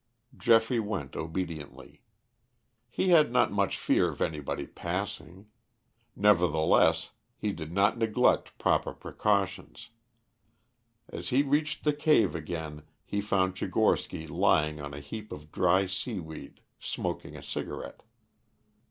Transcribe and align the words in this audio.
Geoffrey 0.35 0.79
went 0.79 1.15
obediently. 1.15 2.01
He 2.89 3.09
had 3.09 3.31
not 3.31 3.51
much 3.51 3.77
fear 3.77 4.09
of 4.09 4.19
anybody 4.19 4.65
passing. 4.65 5.45
Nevertheless 6.15 7.11
he 7.37 7.51
did 7.51 7.71
not 7.71 7.99
neglect 7.99 8.57
proper 8.57 8.95
precautions. 8.95 9.91
As 11.09 11.29
he 11.29 11.43
reached 11.43 11.83
the 11.83 11.93
cave 11.93 12.33
again 12.33 12.81
he 13.05 13.21
found 13.21 13.53
Tchigorsky 13.53 14.27
lying 14.27 14.81
on 14.81 14.95
a 14.95 14.99
heap 14.99 15.31
of 15.31 15.51
dry 15.51 15.85
seaweed 15.85 16.61
smoking 16.79 17.37
a 17.37 17.43
cigarette. 17.43 18.01